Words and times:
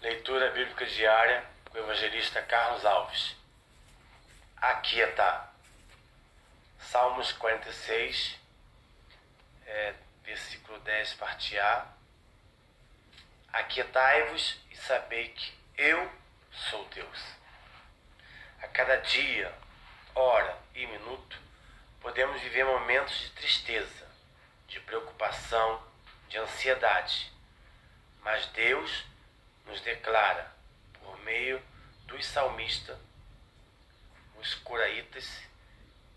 Leitura 0.00 0.50
Bíblica 0.52 0.86
Diária 0.86 1.44
com 1.68 1.76
o 1.76 1.80
evangelista 1.82 2.40
Carlos 2.40 2.86
Alves. 2.86 3.36
Aqui 4.56 4.98
está 4.98 5.52
Salmos 6.78 7.32
46, 7.32 8.38
é, 9.66 9.94
versículo 10.24 10.80
10, 10.80 11.14
parte 11.14 11.58
A. 11.58 11.86
Aquietai-vos 13.52 14.58
e 14.70 14.76
sabei 14.76 15.28
que 15.28 15.52
eu 15.76 16.10
sou 16.50 16.82
Deus. 16.86 17.22
A 18.62 18.68
cada 18.68 18.96
dia, 18.96 19.54
hora 20.14 20.56
e 20.74 20.86
minuto, 20.86 21.38
podemos 22.00 22.40
viver 22.40 22.64
momentos 22.64 23.20
de 23.20 23.30
tristeza, 23.32 24.08
de 24.66 24.80
preocupação, 24.80 25.86
de 26.30 26.38
ansiedade. 26.38 27.30
Mas 28.22 28.46
Deus 28.46 29.10
nos 29.70 29.80
declara, 29.82 30.52
por 30.94 31.16
meio 31.20 31.62
dos 32.06 32.26
salmistas, 32.26 32.98
os 34.36 34.54
coraitas, 34.56 35.42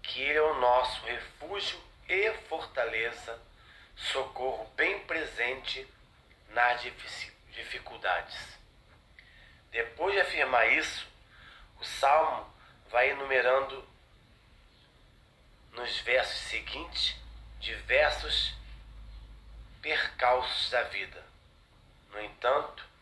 que 0.02 0.22
Ele 0.22 0.40
é 0.40 0.42
o 0.42 0.60
nosso 0.60 1.06
refúgio 1.06 1.80
e 2.10 2.34
fortaleza, 2.50 3.40
socorro 3.96 4.66
bem 4.76 5.00
presente 5.06 5.88
nas 6.50 6.82
dificuldades. 7.52 8.58
Depois 9.72 10.16
de 10.16 10.22
afirmar 10.22 10.68
isso, 10.72 11.08
o 11.80 11.86
salmo 11.86 12.52
vai 12.90 13.12
enumerando 13.12 13.88
nos 15.74 16.00
versos 16.00 16.40
seguintes 16.50 17.16
diversos 17.60 18.54
percalços 19.82 20.70
da 20.72 20.84
vida. 20.84 21.24
No 22.12 22.22
entanto, 22.22 22.93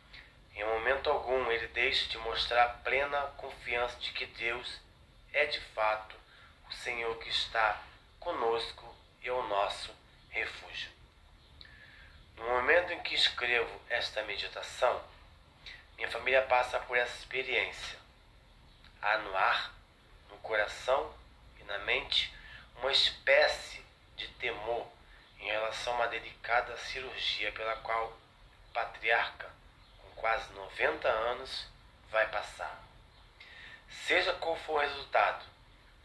em 0.61 0.63
momento 0.63 1.09
algum 1.09 1.51
ele 1.51 1.65
deixa 1.69 2.07
de 2.07 2.19
mostrar 2.19 2.81
plena 2.83 3.19
confiança 3.35 3.97
de 3.97 4.11
que 4.11 4.27
Deus 4.27 4.79
é 5.33 5.47
de 5.47 5.59
fato 5.59 6.15
o 6.69 6.71
Senhor 6.71 7.17
que 7.17 7.29
está 7.29 7.81
conosco 8.19 8.95
e 9.23 9.27
é 9.27 9.31
o 9.31 9.41
nosso 9.47 9.91
refúgio. 10.29 10.91
No 12.37 12.43
momento 12.43 12.93
em 12.93 12.99
que 13.01 13.15
escrevo 13.15 13.81
esta 13.89 14.21
meditação, 14.21 15.03
minha 15.95 16.11
família 16.11 16.43
passa 16.43 16.79
por 16.81 16.95
essa 16.95 17.17
experiência. 17.17 17.97
Há 19.01 19.17
no 19.17 19.35
ar, 19.35 19.73
no 20.29 20.37
coração 20.37 21.11
e 21.59 21.63
na 21.63 21.79
mente 21.79 22.31
uma 22.75 22.91
espécie 22.91 23.83
de 24.15 24.27
temor 24.33 24.87
em 25.39 25.47
relação 25.47 25.93
a 25.93 25.95
uma 25.95 26.07
delicada 26.07 26.77
cirurgia 26.77 27.51
pela 27.51 27.77
qual 27.77 28.09
o 28.09 28.73
patriarca 28.73 29.60
quase 30.21 30.53
90 30.53 31.07
anos 31.07 31.67
vai 32.11 32.27
passar. 32.29 32.79
Seja 34.05 34.31
qual 34.33 34.55
for 34.55 34.75
o 34.75 34.79
resultado, 34.79 35.43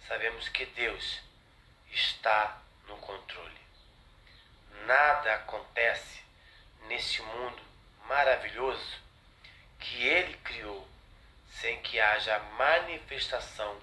sabemos 0.09 0.49
que 0.49 0.65
Deus 0.65 1.21
está 1.93 2.59
no 2.89 2.97
controle. 2.97 3.61
Nada 4.87 5.35
acontece 5.35 6.23
neste 6.89 7.21
mundo 7.21 7.63
maravilhoso 8.09 8.97
que 9.79 10.03
Ele 10.07 10.35
criou 10.39 10.89
sem 11.51 11.81
que 11.83 12.01
haja 12.01 12.39
manifestação 12.39 13.79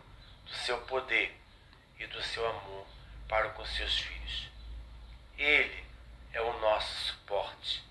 do 0.45 0.53
seu 0.53 0.81
poder 0.81 1.39
e 1.99 2.07
do 2.07 2.21
seu 2.23 2.45
amor 2.47 2.87
para 3.27 3.49
com 3.49 3.63
seus 3.65 3.99
filhos. 3.99 4.49
Ele 5.37 5.85
é 6.33 6.41
o 6.41 6.59
nosso 6.59 6.91
suporte, 7.07 7.83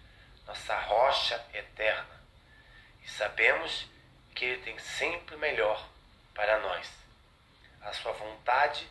nossa 0.45 0.77
rocha 0.81 1.45
eterna 1.55 2.22
sabemos 3.13 3.87
que 4.35 4.45
Ele 4.45 4.63
tem 4.63 4.79
sempre 4.79 5.37
melhor 5.37 5.89
para 6.35 6.59
nós. 6.61 6.91
A 7.81 7.93
Sua 7.93 8.13
vontade 8.13 8.89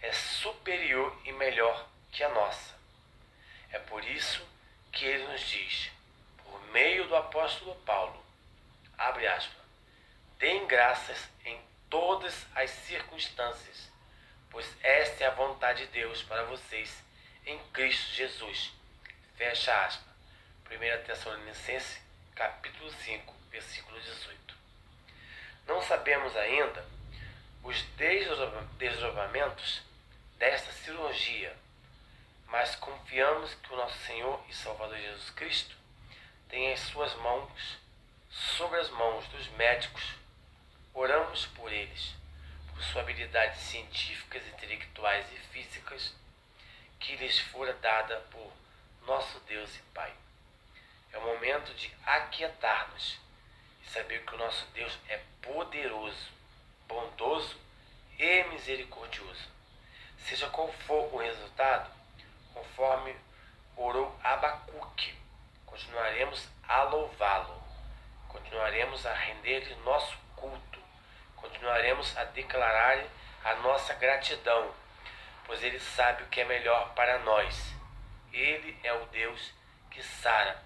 é 0.00 0.12
superior 0.12 1.16
e 1.24 1.32
melhor 1.32 1.88
que 2.10 2.22
a 2.22 2.28
nossa. 2.28 2.74
É 3.70 3.78
por 3.78 4.04
isso 4.04 4.46
que 4.90 5.04
Ele 5.04 5.26
nos 5.28 5.40
diz, 5.40 5.90
por 6.44 6.60
meio 6.72 7.06
do 7.08 7.16
apóstolo 7.16 7.74
Paulo, 7.86 8.22
abre 8.98 9.26
aspas, 9.26 9.62
deem 10.38 10.66
graças 10.66 11.28
em 11.44 11.60
todas 11.88 12.46
as 12.54 12.70
circunstâncias, 12.70 13.90
pois 14.50 14.66
esta 14.82 15.24
é 15.24 15.26
a 15.26 15.30
vontade 15.30 15.86
de 15.86 15.92
Deus 15.92 16.22
para 16.22 16.44
vocês 16.44 17.02
em 17.46 17.58
Cristo 17.72 18.12
Jesus. 18.12 18.72
Fecha 19.36 19.84
aspas. 19.84 20.12
1 20.70 21.04
Tessalonicenses, 21.04 22.00
capítulo 22.34 22.90
5, 22.90 23.41
versículo 23.52 24.00
18. 24.00 24.56
Não 25.66 25.80
sabemos 25.82 26.34
ainda 26.36 26.84
os 27.62 27.80
desdobramentos 28.78 29.82
desta 30.38 30.72
cirurgia, 30.72 31.54
mas 32.46 32.74
confiamos 32.76 33.54
que 33.54 33.72
o 33.72 33.76
nosso 33.76 33.98
Senhor 34.06 34.42
e 34.48 34.54
Salvador 34.54 34.96
Jesus 34.96 35.30
Cristo 35.30 35.76
tem 36.48 36.72
as 36.72 36.80
suas 36.80 37.14
mãos 37.16 37.78
sobre 38.30 38.80
as 38.80 38.88
mãos 38.90 39.28
dos 39.28 39.46
médicos. 39.48 40.02
Oramos 40.94 41.46
por 41.46 41.70
eles, 41.70 42.14
por 42.68 42.82
sua 42.82 43.02
habilidades 43.02 43.60
científicas, 43.60 44.46
intelectuais 44.48 45.26
e 45.32 45.38
físicas, 45.52 46.14
que 46.98 47.16
lhes 47.16 47.38
fora 47.38 47.74
dada 47.74 48.16
por 48.30 48.52
nosso 49.06 49.38
Deus 49.40 49.74
e 49.76 49.82
Pai. 49.94 50.12
É 51.12 51.18
o 51.18 51.22
momento 51.22 51.74
de 51.74 51.94
aquietar-nos 52.04 53.12
e 53.14 53.31
saber 53.92 54.24
que 54.24 54.34
o 54.34 54.38
nosso 54.38 54.66
Deus 54.72 54.98
é 55.08 55.20
poderoso, 55.42 56.30
bondoso 56.88 57.60
e 58.18 58.44
misericordioso. 58.44 59.50
Seja 60.18 60.48
qual 60.48 60.72
for 60.86 61.12
o 61.12 61.18
resultado, 61.18 61.90
conforme 62.54 63.14
orou 63.76 64.18
Abacuque, 64.24 65.14
continuaremos 65.66 66.48
a 66.66 66.84
louvá-lo, 66.84 67.62
continuaremos 68.28 69.04
a 69.04 69.12
render-lhe 69.12 69.74
nosso 69.84 70.16
culto, 70.36 70.80
continuaremos 71.36 72.16
a 72.16 72.24
declarar 72.24 73.04
a 73.44 73.54
nossa 73.56 73.92
gratidão, 73.94 74.72
pois 75.44 75.62
ele 75.62 75.80
sabe 75.80 76.22
o 76.22 76.28
que 76.28 76.40
é 76.40 76.44
melhor 76.44 76.94
para 76.94 77.18
nós. 77.18 77.74
Ele 78.32 78.78
é 78.82 78.92
o 78.94 79.04
Deus 79.06 79.52
que 79.90 80.02
sara 80.02 80.62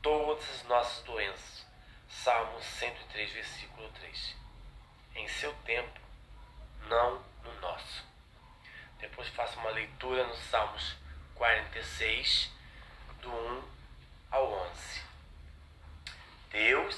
todas 0.00 0.48
as 0.50 0.62
nossas 0.64 1.02
doenças. 1.02 1.53
Salmo 2.22 2.60
103, 2.62 3.32
versículo 3.32 3.88
3. 3.90 4.36
Em 5.16 5.28
seu 5.28 5.52
tempo, 5.64 6.00
não 6.86 7.22
no 7.42 7.60
nosso. 7.60 8.04
Depois 8.98 9.28
faça 9.28 9.58
uma 9.58 9.70
leitura 9.70 10.26
nos 10.26 10.38
Salmos 10.44 10.96
46, 11.34 12.50
do 13.20 13.30
1 13.30 13.68
ao 14.30 14.52
11. 14.70 15.02
Deus 16.50 16.96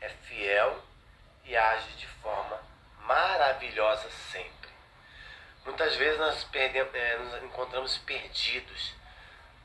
é 0.00 0.08
fiel 0.08 0.82
e 1.44 1.56
age 1.56 1.90
de 1.96 2.06
forma 2.06 2.62
maravilhosa 3.00 4.08
sempre. 4.30 4.70
Muitas 5.64 5.96
vezes 5.96 6.18
nós, 6.18 6.44
perdemos, 6.44 6.94
é, 6.94 7.18
nos 7.18 7.42
encontramos 7.42 7.98
perdidos 7.98 8.94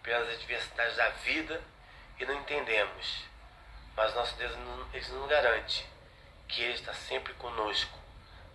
pelas 0.02 0.28
adversidades 0.30 0.96
da 0.96 1.10
vida 1.10 1.62
e 2.20 2.26
não 2.26 2.34
entendemos. 2.36 3.33
Mas 3.96 4.14
nosso 4.16 4.36
Deus 4.36 4.52
ele 4.94 5.08
nos 5.10 5.30
garante 5.30 5.88
que 6.48 6.62
Ele 6.62 6.74
está 6.74 6.94
sempre 6.94 7.34
conosco, 7.34 7.98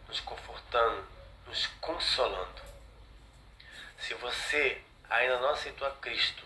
nos 0.06 0.20
confortando, 0.20 1.06
nos 1.46 1.66
consolando. 1.80 2.62
Se 3.98 4.14
você 4.14 4.80
ainda 5.10 5.38
não 5.40 5.50
aceitou 5.50 5.86
a 5.86 5.92
Cristo 5.92 6.44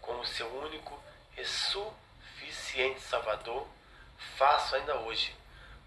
como 0.00 0.24
seu 0.24 0.46
único 0.62 1.02
e 1.36 1.44
suficiente 1.44 3.00
Salvador, 3.00 3.66
faça 4.36 4.76
ainda 4.76 4.96
hoje, 4.96 5.34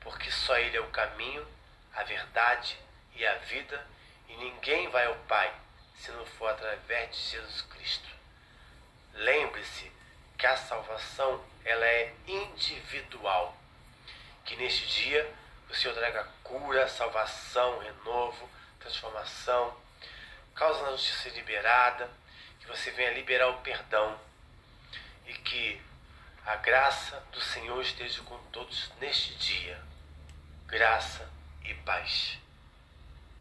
porque 0.02 0.30
só 0.32 0.58
Ele 0.58 0.78
é 0.78 0.82
o 0.82 0.90
caminho, 0.90 1.48
a 1.94 2.04
verdade 2.04 2.78
e 3.16 3.26
a 3.26 3.36
vida, 3.40 3.86
e 4.28 4.36
ninguém 4.36 4.90
vai 4.90 5.06
ao 5.06 5.16
Pai 5.28 5.54
se 5.96 6.12
não 6.12 6.26
for 6.26 6.50
através 6.50 7.16
de 7.16 7.22
Jesus 7.32 7.62
Cristo. 7.64 8.10
Lembre-se 9.14 9.92
que 10.38 10.46
a 10.46 10.58
salvação 10.58 11.44
ela 11.68 11.86
é 11.86 12.14
individual. 12.26 13.56
Que 14.46 14.56
neste 14.56 14.88
dia 14.88 15.30
o 15.70 15.76
Senhor 15.76 15.94
traga 15.94 16.24
cura, 16.42 16.88
salvação, 16.88 17.80
renovo, 17.80 18.50
transformação, 18.80 19.76
causa 20.56 20.86
da 20.86 20.92
justiça 20.92 21.30
liberada, 21.30 22.10
que 22.62 22.68
você 22.68 22.90
venha 22.92 23.12
liberar 23.12 23.50
o 23.50 23.58
perdão 23.58 24.18
e 25.26 25.34
que 25.34 25.82
a 26.46 26.56
graça 26.56 27.22
do 27.34 27.42
Senhor 27.42 27.82
esteja 27.82 28.24
com 28.24 28.38
todos 28.52 28.90
neste 29.02 29.36
dia. 29.36 29.80
Graça 30.66 31.30
e 31.66 31.74
paz. 31.74 32.40